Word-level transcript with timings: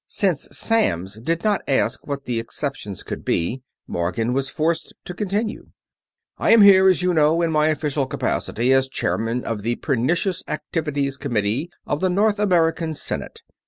Since 0.07 0.47
Samms 0.57 1.19
did 1.23 1.43
not 1.43 1.61
ask 1.67 2.07
what 2.07 2.25
the 2.25 2.39
exceptions 2.39 3.03
could 3.03 3.23
be, 3.23 3.61
Morgan 3.85 4.33
was 4.33 4.49
forced 4.49 4.95
to 5.05 5.13
continue. 5.13 5.67
"I 6.39 6.53
am 6.53 6.63
here, 6.63 6.87
as 6.89 7.03
you 7.03 7.13
know, 7.13 7.43
in 7.43 7.51
my 7.51 7.67
official 7.67 8.07
capacity 8.07 8.73
as 8.73 8.87
Chairman 8.87 9.43
of 9.43 9.61
the 9.61 9.75
Pernicious 9.75 10.41
Activities 10.47 11.17
Committee 11.17 11.69
of 11.85 11.99
the 11.99 12.09
North 12.09 12.39
American 12.39 12.95
Senate. 12.95 13.41